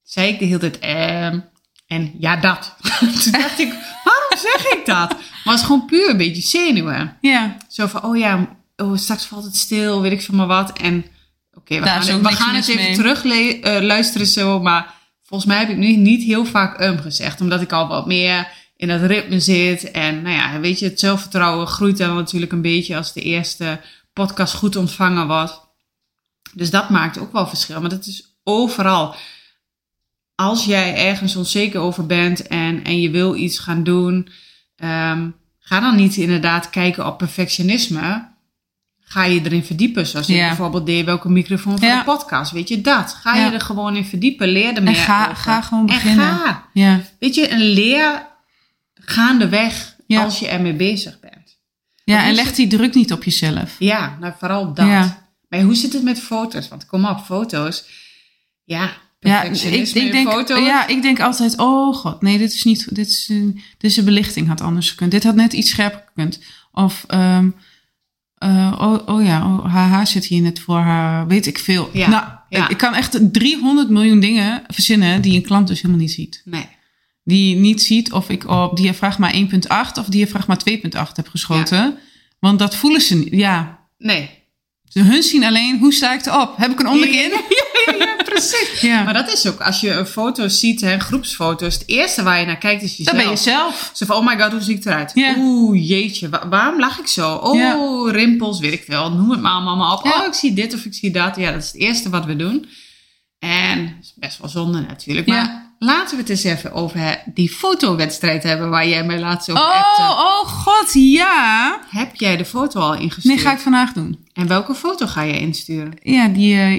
[0.02, 1.38] zei ik de hele tijd, ehm,
[1.86, 2.76] en ja, dat.
[3.22, 3.72] Toen dacht ik,
[4.04, 5.08] waarom zeg ik dat?
[5.44, 7.16] Maar het is gewoon puur een beetje zenuwen.
[7.20, 7.56] Ja.
[7.68, 10.78] Zo van, oh ja, oh, straks valt het stil, weet ik veel maar wat.
[10.78, 11.04] En
[11.52, 12.94] oké, we Daar gaan, het- we gaan eens mis even mee.
[12.96, 14.60] terug eh, luisteren zo.
[14.60, 17.40] Maar volgens mij heb ik nu niet heel vaak um gezegd.
[17.40, 19.90] Omdat ik al wat meer in dat ritme zit.
[19.90, 23.80] En nou ja, weet je, het zelfvertrouwen groeit dan natuurlijk een beetje als de eerste
[24.12, 25.60] podcast goed ontvangen wordt.
[26.54, 27.80] Dus dat maakt ook wel verschil.
[27.80, 29.14] Maar dat is overal.
[30.34, 34.28] Als jij ergens onzeker over bent en, en je wil iets gaan doen,
[34.76, 38.36] ehm, ga dan niet inderdaad kijken op perfectionisme.
[39.00, 40.46] Ga je erin verdiepen, zoals ik Ja.
[40.46, 41.98] bijvoorbeeld deed, welke microfoon voor Ja.
[41.98, 42.52] de podcast.
[42.52, 43.14] Weet je dat?
[43.14, 43.44] Ga Ja.
[43.46, 45.36] je er gewoon in verdiepen, leer er meer ga- over.
[45.36, 46.24] ga gewoon En beginnen.
[46.38, 46.68] ga.
[46.72, 47.00] Ja.
[47.18, 48.26] Weet je, een leer
[49.08, 50.22] gaandeweg Ja.
[50.22, 51.56] als je ermee bezig bent.
[52.04, 53.76] Ja, en leg het- die druk niet op jezelf.
[53.78, 54.86] Ja, nou vooral dat.
[54.86, 55.28] Ja.
[55.48, 56.68] Maar hoe zit het met foto's?
[56.68, 57.84] Want kom op, foto's.
[58.64, 58.90] Ja,
[59.20, 60.66] Ja, ik, denk, foto's.
[60.66, 63.54] ja, ik denk altijd, oh god, nee, dit is niet, dit is, dit
[63.90, 65.10] is de belichting had anders gekund.
[65.10, 66.40] Dit had net iets scherper gekund.
[66.72, 67.48] Of, ehm,
[68.34, 71.90] eh, oh, oh ja, oh, haar haar zit hier net voor haar, weet ik veel.
[71.92, 72.68] Ja, Nou, ja.
[72.68, 76.42] ik kan echt 300 miljoen dingen verzinnen die een klant dus helemaal niet ziet.
[76.44, 76.68] Nee.
[77.28, 79.38] Die niet ziet of ik op diafragma 1.8
[79.98, 81.98] of diafragma 2.8 heb geschoten.
[82.38, 83.28] Want dat voelen ze niet.
[83.30, 84.30] Ja, Nee.
[84.88, 86.56] Ze hun zien alleen hoe sta ik erop.
[86.56, 87.30] Heb ik een onderkin?
[87.86, 88.80] Ja, ja, precies.
[88.80, 89.02] Ja.
[89.02, 92.46] Maar dat is ook, als je een foto ziet, hè, groepsfoto's, het eerste waar je
[92.46, 93.16] naar kijkt is Dat jezelf.
[93.22, 93.90] ben je zelf.
[93.94, 95.12] Zo van, oh my god, hoe zie ik eruit?
[95.38, 97.34] Oeh, jeetje, wa- waarom lag ik zo?
[97.34, 99.10] Oh, rimpels, weet ik veel.
[99.12, 100.04] Noem het maar allemaal op.
[100.04, 101.36] Oh, ik zie dit of ik zie dat.
[101.36, 102.66] Ja, dat is het eerste wat we doen.
[103.38, 105.26] En dat is best wel zonde natuurlijk.
[105.26, 105.67] Maar Ja.
[105.78, 110.02] Laten we het eens even over die fotowedstrijd hebben waar jij mij laatst over appte.
[110.02, 111.78] Oh, oh god, ja.
[111.88, 113.34] Heb jij de foto al ingestuurd?
[113.34, 114.26] Nee, ga ik vandaag doen.
[114.32, 115.92] En welke foto ga je insturen?
[116.02, 116.74] Ja, die eh,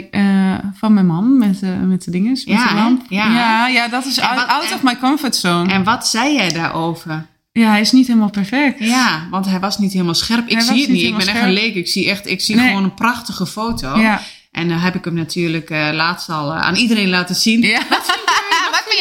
[0.53, 2.45] eh, van mijn man met, eh, met de dinges.
[2.45, 3.01] Met Ja, de lamp.
[3.09, 3.15] hè?
[3.15, 3.33] Ja.
[3.33, 5.71] ja, ja, dat is out, wat- out en- of my comfort zone.
[5.71, 7.25] En wat zei jij daarover?
[7.51, 8.79] ja, hij is niet helemaal perfect.
[8.79, 10.47] Ja, want hij was niet helemaal scherp.
[10.47, 11.03] Ik Hij zie het niet.
[11.03, 11.75] Ik ben echt een leek.
[11.75, 12.67] Ik zie echt, ik zie Nee.
[12.67, 13.97] gewoon een prachtige foto.
[13.99, 14.21] Ja.
[14.51, 17.62] En dan heb ik hem natuurlijk eh, laatst al eh, aan iedereen laten zien.
[17.62, 17.79] ja.
[17.89, 18.19] Wat vind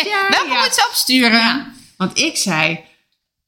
[0.05, 0.27] je?
[0.31, 0.63] Welke Ja.
[0.63, 1.31] moet ze opsturen?
[1.39, 2.81] Ja, Want ik zei,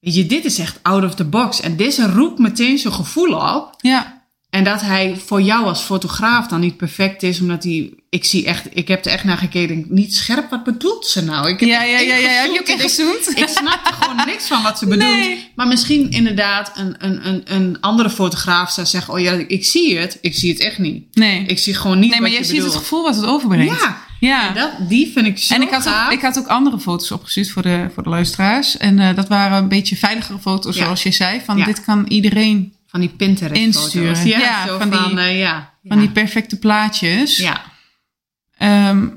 [0.01, 1.61] weet je, dit is echt out of the box.
[1.61, 3.75] En deze roept meteen zo'n gevoel op.
[3.79, 4.19] Ja.
[4.51, 8.45] En dat hij voor jou als fotograaf dan niet perfect is, omdat hij, ik zie
[8.47, 11.49] echt, ik heb er echt naar gekeken, denk, niet scherp, wat bedoelt ze nou?
[11.49, 12.29] Ik heb Ja, ja, ja, ja.
[12.29, 13.39] Heb je ook echt ik-?
[13.39, 15.13] Ik snapte gewoon niks van wat ze bedoelt.
[15.17, 15.51] Nee.
[15.55, 19.99] Maar misschien inderdaad een, een, een, een andere fotograaf zou zeggen, oh ja, ik zie
[19.99, 21.15] het, ik zie het echt niet.
[21.17, 21.45] Nee.
[21.47, 23.81] Ik zie gewoon niet nee, maar wat jij je ziet het gevoel wat het overbrengt.
[23.81, 24.49] Ja, Ja.
[24.49, 26.07] en dat, die vind ik zo En ik had, gaaf.
[26.07, 28.77] ook, ik had ook andere foto's opgestuurd voor de, voor de luisteraars.
[28.77, 30.83] En eh, dat waren een beetje veiligere foto's, Ja.
[30.85, 31.41] zoals je zei.
[31.45, 31.65] Van Ja.
[31.65, 32.75] dit kan iedereen.
[32.87, 34.17] Van die Pinterest Insturen.
[34.17, 34.31] foto's.
[34.33, 35.75] Ja, Ja, zo van van, die- eh, ja.
[35.85, 37.37] Van die perfecte plaatjes.
[37.37, 37.63] Ja,
[38.57, 39.09] Ehm,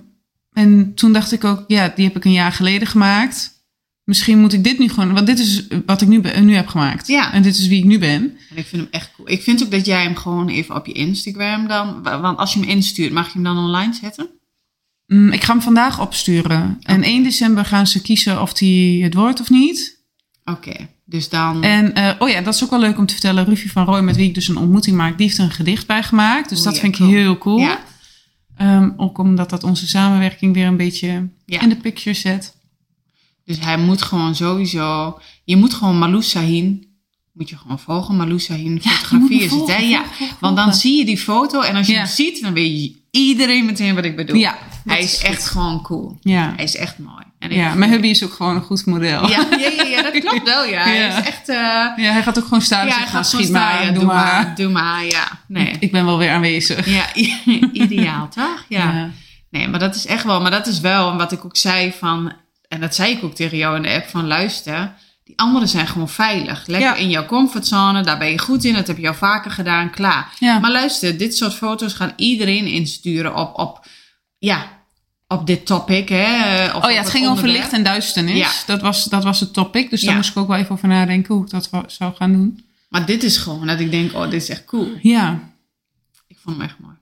[0.53, 3.51] en toen dacht ik ook, ja, die heb ik een jaar geleden gemaakt.
[4.03, 7.07] Misschien moet ik dit nu gewoon, want dit is wat ik nu, nu heb gemaakt.
[7.07, 7.33] Ja.
[7.33, 8.37] En dit is wie ik nu ben.
[8.49, 9.29] en ik vind hem echt cool.
[9.29, 12.03] Ik vind ook dat jij hem gewoon even op je Instagram dan...
[12.03, 14.29] Want als je hem instuurt, mag je hem dan online zetten?
[15.07, 16.77] Mm, ik ga hem vandaag opsturen.
[16.81, 20.01] En 1 december gaan ze kiezen of die het wordt of niet.
[20.45, 21.63] Oké, dus dan...
[21.63, 23.45] En eh, oh ja, dat is ook wel leuk om te vertellen.
[23.45, 26.03] Rufie van Rooij, met wie ik dus een ontmoeting maak, die heeft een gedicht bij
[26.03, 26.49] gemaakt.
[26.49, 27.59] Dus Oeh, dat ja, vind ik heel cool.
[27.59, 27.83] Ja.
[28.57, 31.61] Ehm, ook omdat dat onze samenwerking weer een beetje Ja.
[31.61, 32.55] in de picture zet.
[33.45, 35.19] Dus hij moet gewoon sowieso...
[35.43, 36.87] Je moet gewoon Malou Sahin...
[37.33, 38.15] Moet je gewoon volgen.
[38.15, 39.77] Malou Sahin fotografie is het, hè?
[39.77, 40.03] Ja,
[40.39, 43.65] want dan zie je die foto en als je hem ziet, dan weet je iedereen
[43.65, 44.37] meteen wat ik bedoel.
[44.37, 46.17] Ja, Hij is echt gewoon cool.
[46.21, 47.23] Ja, Hij is echt mooi.
[47.39, 49.29] En ja mijn hubby is ook gewoon een goed model.
[49.29, 50.83] Ja, ja, ja, ja, dat klopt wel, ja.
[50.89, 51.49] Hij is echt...
[51.49, 54.55] eh, Ja, hij gaat ook gewoon staan en zeggen, schiet maar, doe, maar.
[54.55, 55.27] Doe maar, ja.
[55.47, 55.75] Nee.
[55.79, 56.85] Ik ben wel weer aanwezig.
[56.89, 57.05] Ja,
[57.83, 58.65] ideaal, toch?
[58.69, 58.79] Ja.
[58.93, 59.09] Ja.
[59.49, 60.41] Nee, maar dat is echt wel...
[60.41, 62.33] Maar dat is wel wat ik ook zei van...
[62.67, 64.93] En dat zei ik ook tegen jou in de app van luister...
[65.25, 66.63] Die anderen zijn gewoon veilig.
[66.67, 66.95] Lekker Ja.
[66.95, 68.01] in jouw comfortzone.
[68.03, 68.73] Daar ben je goed in.
[68.73, 69.89] Dat heb je al vaker gedaan.
[69.89, 70.27] Klaar.
[70.39, 70.59] Ja.
[70.59, 73.57] Maar luister, dit soort foto's gaan iedereen insturen op...
[73.59, 73.85] op
[74.45, 74.81] ja,
[75.27, 76.09] op dit topic.
[76.09, 78.37] Hè, of Oh ja, het ging over licht en duisternis.
[78.37, 78.49] Ja.
[78.65, 79.89] Dat, was, dat was het topic.
[79.89, 80.15] Dus daar Ja.
[80.17, 82.65] moest ik ook wel even over nadenken hoe ik dat zou gaan doen.
[82.89, 84.91] Maar dit is gewoon dat ik denk, oh, dit is echt cool.
[85.01, 85.39] Ja,
[86.27, 86.95] Ik vond hem echt mooi.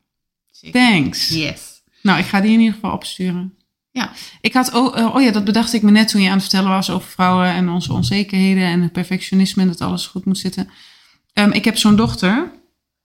[0.51, 0.82] Zeker.
[0.82, 1.27] thanks.
[1.30, 1.62] Yes.
[2.01, 3.54] Nou, ik ga die in ieder geval opsturen.
[3.91, 4.12] Ja.
[4.41, 6.41] Ik had, oh, eh, oh ja, dat bedacht ik me net toen je aan het
[6.41, 10.38] vertellen was over vrouwen en onze onzekerheden en het perfectionisme en dat alles goed moet
[10.38, 10.69] zitten.
[11.34, 12.51] Ehm, ik heb zo'n dochter,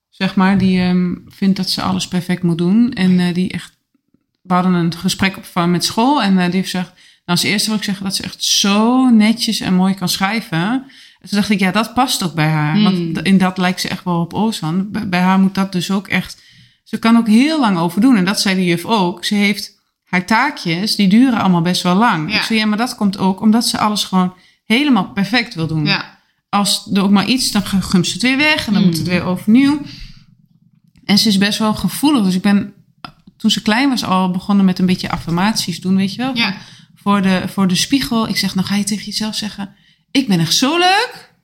[0.09, 2.93] zeg maar, die ehm, vindt dat ze alles perfect moet doen.
[2.93, 3.76] En eh, die echt,
[4.47, 7.01] we hadden een gesprek op, van, met school en eh, die heeft gezegd, nou
[7.39, 10.59] als eerste wil ik zeggen dat ze echt zo netjes en mooi kan schrijven.
[11.21, 12.75] En toen dacht ik, ja, dat past ook bij haar.
[12.75, 12.83] Hmm.
[12.83, 14.91] Want in dat lijkt ze echt wel op Ozan.
[14.91, 16.43] Bij, bij haar moet dat dus ook echt,
[16.85, 18.17] ze kan ook heel lang over doen.
[18.17, 19.25] En dat zei de juf ook.
[19.25, 22.31] Ze heeft haar taakjes, die duren allemaal best wel lang.
[22.31, 22.37] Ja.
[22.37, 25.85] Ik zei, ja, maar dat komt ook omdat ze alles gewoon helemaal perfect wil doen.
[25.87, 26.19] Ja.
[26.49, 28.89] Als er ook maar iets, dan gumst het weer weg en dan Mm.
[28.89, 29.81] moet het weer overnieuw.
[31.05, 32.25] En ze is best wel gevoelig.
[32.25, 32.73] Dus ik ben,
[33.37, 36.35] toen ze klein was, al begonnen met een beetje affirmaties doen, weet je wel?
[36.37, 36.57] Ja.
[36.95, 38.29] Voor de, voor de spiegel.
[38.29, 39.75] Ik zeg, nou ga je tegen jezelf zeggen,
[40.11, 41.35] ik ben echt zo leuk.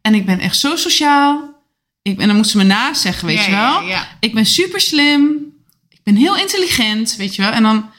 [0.00, 1.54] En ik ben echt zo sociaal.
[2.02, 3.80] Ik, en dan moet ze me naast zeggen, weet Ja, je wel?
[3.82, 4.08] Ja, ja.
[4.20, 5.54] ik ben super slim.
[5.88, 7.50] Ik ben heel intelligent, weet je wel.
[7.50, 7.90] En dan,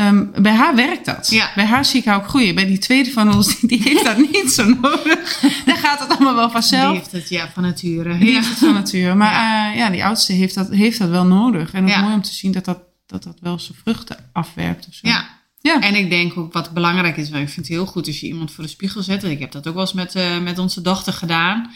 [0.00, 1.30] ehm, bij haar werkt dat.
[1.30, 1.50] Ja.
[1.54, 2.54] Bij haar zie ik haar ook groeien.
[2.54, 5.40] Bij die tweede van ons, die heeft dat niet zo nodig.
[5.64, 6.94] Daar gaat het allemaal wel Die vanzelf.
[6.96, 8.18] heeft het, ja, van nature.
[8.18, 8.34] Die Ja.
[8.34, 9.14] heeft het van nature.
[9.14, 9.72] Maar ja.
[9.72, 11.72] ja, die oudste heeft dat, heeft dat wel nodig.
[11.72, 12.00] En ook Ja.
[12.00, 14.86] mooi om te zien dat dat, dat dat wel zijn vruchten afwerpt.
[14.88, 15.08] Of zo.
[15.08, 15.38] ja.
[15.62, 15.80] Ja.
[15.80, 18.26] En ik denk ook wat belangrijk is, want ik vind het heel goed als je
[18.26, 19.24] iemand voor de spiegel zet.
[19.24, 21.70] En ik heb dat ook wel eens met, eh, met onze dochter gedaan.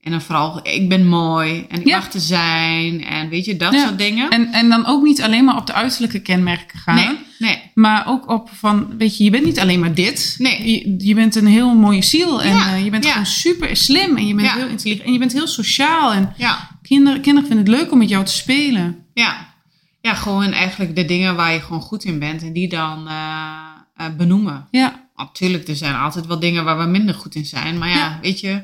[0.00, 1.96] En dan vooral, ik ben mooi en ik Ja.
[1.96, 3.04] mag er zijn.
[3.04, 3.82] En weet je, dat Ja.
[3.86, 4.30] soort dingen.
[4.30, 6.94] En, en dan ook niet alleen maar op de uiterlijke kenmerken gaan.
[6.94, 7.62] nee, nee.
[7.74, 10.34] Maar ook op van, weet je, je bent niet alleen maar dit.
[10.38, 10.70] Nee.
[10.70, 12.42] Je, je bent een heel mooie ziel.
[12.42, 13.10] En Ja, eh, je bent ja.
[13.10, 14.16] gewoon super slim.
[14.16, 14.54] En je bent Ja.
[14.56, 15.06] heel intelligent.
[15.06, 16.12] En je bent heel sociaal.
[16.12, 19.04] En Ja, kinderen, kinderen vinden het leuk om met jou te spelen.
[19.14, 19.54] ja.
[20.00, 22.42] Ja, gewoon eigenlijk de dingen waar je gewoon goed in bent.
[22.42, 23.54] En die dan eh,
[23.94, 24.68] eh, benoemen.
[24.70, 27.78] Ja, natuurlijk, er zijn altijd wel dingen waar we minder goed in zijn.
[27.78, 28.62] Maar ja, weet je,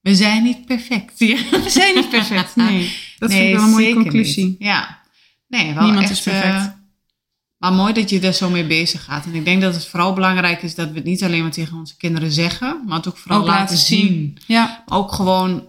[0.00, 1.12] we zijn niet perfect.
[1.18, 1.36] Ja.
[1.64, 2.56] We zijn niet perfect.
[2.56, 2.78] Nee,
[3.18, 4.44] dat vind Nee, ik wel een mooie conclusie.
[4.44, 4.56] niet.
[4.58, 4.98] Ja.
[5.48, 6.78] Nee, wel Niemand echt, is perfect.
[7.60, 9.24] Maar mooi dat je daar zo mee bezig gaat.
[9.26, 11.76] En ik denk dat het vooral belangrijk is dat we het niet alleen maar tegen
[11.78, 14.06] onze kinderen zeggen, maar het ook vooral Ook laten, laten zien.
[14.06, 14.38] zien.
[14.46, 15.66] Ja, Ook gewoon,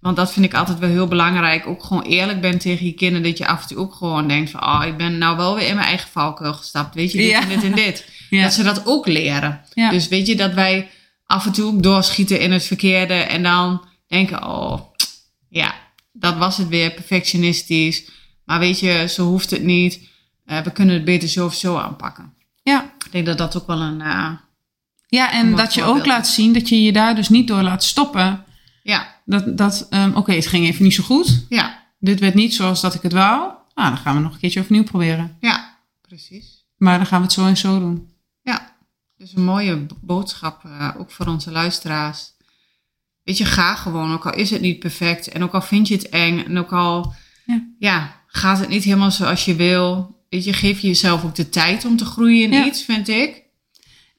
[0.00, 3.22] want dat vind ik altijd wel heel belangrijk, ook gewoon eerlijk bent tegen je kinderen.
[3.28, 5.68] Dat je af en toe ook gewoon denkt van, oh, ik ben nou wel weer
[5.68, 6.94] in mijn eigen valkuil gestapt.
[6.94, 7.40] Weet je, dit Ja.
[7.42, 8.08] en dit en dit.
[8.30, 8.42] ja.
[8.42, 9.60] Dat ze dat ook leren.
[9.74, 9.90] Ja.
[9.90, 10.88] Dus weet je, dat wij
[11.26, 14.80] af en toe ook doorschieten in het verkeerde en dan denken, oh,
[15.48, 15.74] ja,
[16.12, 18.04] dat was het weer, perfectionistisch.
[18.44, 20.06] Maar weet je, zo hoeft het niet.
[20.48, 22.32] Eh, we kunnen het beter zo of zo aanpakken.
[22.62, 22.82] ja.
[23.04, 24.30] Ik denk dat dat ook wel een, eh,
[25.06, 27.84] ja, en dat je ook laat zien dat je je daar dus niet door laat
[27.84, 28.44] stoppen.
[28.82, 31.46] ja, Dat, dat ehm, oké, het ging even niet zo goed.
[31.48, 33.40] ja, Dit werd niet zoals dat ik het wou.
[33.74, 35.36] Nou, dan gaan we nog een keertje opnieuw proberen.
[35.40, 36.64] ja, precies.
[36.76, 38.08] Maar dan gaan we het zo en zo doen.
[38.42, 38.76] Ja,
[39.16, 42.32] dus een mooie boodschap eh, ook voor onze luisteraars.
[43.24, 45.94] Weet je, ga gewoon, ook al is het niet perfect en ook al vind je
[45.94, 47.14] het eng en ook al
[47.46, 47.62] Ja.
[47.78, 50.16] ja, gaat het niet helemaal zoals je wil.
[50.28, 52.66] Weet je, geef jezelf ook de tijd om te groeien in Ja.
[52.66, 53.42] iets, vind ik.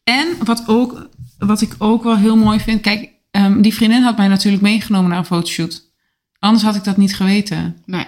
[0.03, 2.81] En wat, ook, wat ik ook wel heel mooi vind.
[2.81, 5.83] Kijk, ehm, die vriendin had mij natuurlijk meegenomen naar een fotoshoot.
[6.39, 7.77] Anders had ik dat niet geweten.
[7.85, 8.05] Nee,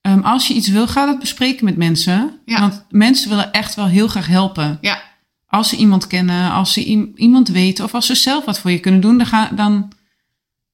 [0.00, 2.40] Ehm, als je iets wil, ga dat bespreken met mensen.
[2.44, 2.60] Ja.
[2.60, 4.78] Want mensen willen echt wel heel graag helpen.
[4.80, 5.02] ja,
[5.46, 6.84] Als ze iemand kennen, als ze
[7.16, 9.90] iemand weten of als ze zelf wat voor je kunnen doen, dan, ga, dan,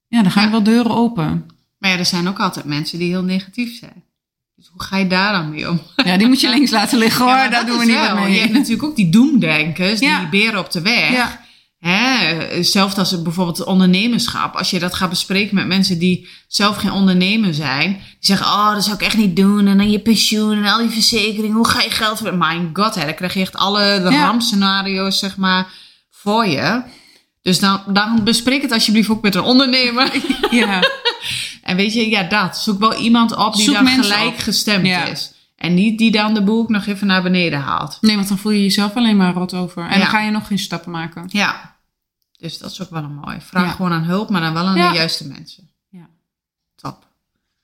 [0.07, 0.47] ja, dan gaan Ja.
[0.47, 1.45] er wel deuren open.
[1.79, 4.03] maar ja, er zijn ook altijd mensen die heel negatief zijn.
[4.57, 5.81] Dus hoe ga je daar dan mee om?
[6.05, 7.95] Ja, die moet je links laten liggen hoor, Ja, maar daar dat doen we niet
[7.99, 8.15] wel.
[8.15, 8.33] mee.
[8.33, 10.19] Je hebt natuurlijk ook die doemdenkers, Ja.
[10.19, 11.11] die beren op de weg.
[11.11, 11.45] Ja.
[11.79, 16.77] Hè, zelfs als het bijvoorbeeld ondernemerschap, als je dat gaat bespreken met mensen die zelf
[16.77, 19.67] geen ondernemer zijn, die zeggen: Oh, dat zou ik echt niet doen.
[19.67, 22.47] En dan je pensioen en al die verzekeringen, hoe ga je geld verdienen?
[22.47, 24.25] Mijn god, hè, dan krijg je echt alle de Ja.
[24.25, 25.67] rampscenario's, zeg maar,
[26.11, 26.81] voor je.
[27.41, 30.11] Dus dan, dan bespreek het alsjeblieft ook met een ondernemer.
[30.51, 30.79] Ja.
[31.61, 32.57] en weet je, ja, dat.
[32.57, 34.37] Zoek wel iemand op die Zoek dan gelijk op.
[34.39, 35.05] gestemd Ja.
[35.05, 35.31] is.
[35.55, 37.97] En niet die dan de boek nog even naar beneden haalt.
[38.01, 39.83] Nee, want dan voel je jezelf alleen maar rot over.
[39.83, 39.97] En Ja.
[39.97, 41.23] dan ga je nog geen stappen maken.
[41.27, 41.75] Ja,
[42.37, 43.37] dus dat is ook wel een mooi.
[43.41, 43.71] Vraag Ja.
[43.71, 45.69] gewoon aan hulp, maar dan wel aan de juiste mensen.
[45.89, 46.07] Ja.
[46.75, 47.05] Top.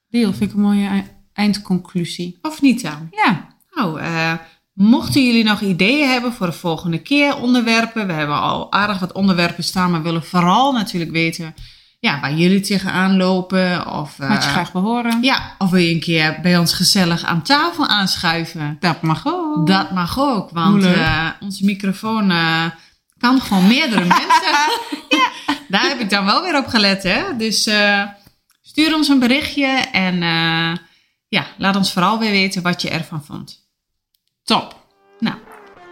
[0.10, 2.38] Deel vind ik een mooie ei- eindconclusie.
[2.42, 3.08] Of niet dan?
[3.12, 4.34] Ja, Nou, eh,
[4.74, 8.08] mochten jullie nog ideeën hebben voor de volgende keer, onderwerpen.
[8.08, 11.56] We hebben al aardig wat onderwerpen staan, maar willen vooral natuurlijk weten
[12.04, 13.88] ja, waar jullie tegenaan lopen.
[13.88, 15.22] Of, eh, wat je graag wil horen.
[15.22, 18.78] ja, of wil je een keer bij ons gezellig aan tafel aanschuiven?
[18.80, 19.68] Dat mag ook.
[19.68, 22.66] Dat mag ook, want eh, onze microfoon eh,
[23.18, 24.52] kan gewoon meerdere mensen.
[25.10, 25.28] ja,
[25.68, 27.24] daar heb ik dan wel weer op gelet, hè.
[27.38, 28.02] Dus eh,
[28.62, 30.78] stuur ons een berichtje en eh,
[31.28, 33.62] ja, laat ons vooral weer weten wat je ervan vond.
[34.44, 34.76] Top.
[35.20, 35.36] Nou,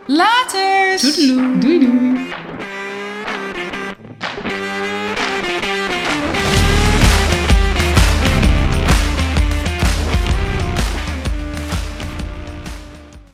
[0.08, 1.00] Later.
[1.60, 2.80] Doei doei.